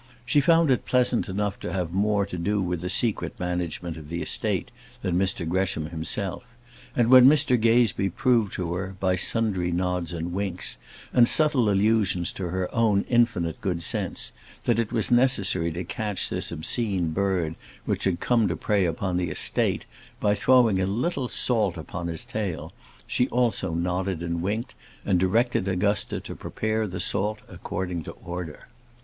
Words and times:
She 0.25 0.41
found 0.41 0.71
it 0.71 0.87
pleasant 0.87 1.29
enough 1.29 1.59
to 1.59 1.71
have 1.71 1.93
more 1.93 2.25
to 2.25 2.37
do 2.39 2.59
with 2.59 2.81
the 2.81 2.89
secret 2.89 3.39
management 3.39 3.97
of 3.97 4.09
the 4.09 4.19
estate 4.23 4.71
than 5.03 5.15
Mr 5.15 5.47
Gresham 5.47 5.91
himself; 5.91 6.43
and 6.95 7.11
when 7.11 7.27
Mr 7.27 7.55
Gazebee 7.55 8.09
proved 8.09 8.51
to 8.53 8.73
her, 8.73 8.95
by 8.99 9.15
sundry 9.15 9.71
nods 9.71 10.11
and 10.11 10.33
winks, 10.33 10.79
and 11.13 11.27
subtle 11.27 11.69
allusions 11.69 12.31
to 12.31 12.45
her 12.47 12.67
own 12.73 13.03
infinite 13.09 13.61
good 13.61 13.83
sense, 13.83 14.31
that 14.63 14.79
it 14.79 14.91
was 14.91 15.11
necessary 15.11 15.71
to 15.71 15.83
catch 15.83 16.29
this 16.31 16.51
obscene 16.51 17.11
bird 17.11 17.53
which 17.85 18.05
had 18.05 18.19
come 18.19 18.47
to 18.47 18.55
prey 18.55 18.85
upon 18.85 19.17
the 19.17 19.29
estate, 19.29 19.85
by 20.19 20.33
throwing 20.33 20.81
a 20.81 20.87
little 20.87 21.27
salt 21.27 21.77
upon 21.77 22.07
his 22.07 22.25
tail, 22.25 22.73
she 23.05 23.27
also 23.29 23.75
nodded 23.75 24.23
and 24.23 24.41
winked, 24.41 24.73
and 25.05 25.19
directed 25.19 25.67
Augusta 25.67 26.19
to 26.19 26.33
prepare 26.33 26.87
the 26.87 26.99
salt 26.99 27.41
according 27.47 28.01
to 28.03 28.13
order. 28.25 28.67